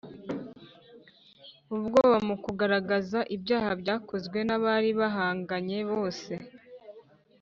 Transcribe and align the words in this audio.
ubwoba 1.75 2.17
mu 2.27 2.35
kugaragaza 2.43 3.19
ibyaha 3.35 3.69
byakozwe 3.81 4.39
n'abari 4.47 4.89
bahanganye 4.99 5.79
bose 5.91 6.33